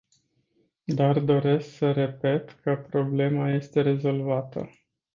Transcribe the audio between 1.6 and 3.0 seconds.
să repet că